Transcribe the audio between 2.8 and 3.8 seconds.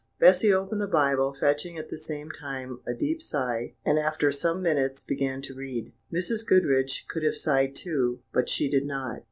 a deep sigh,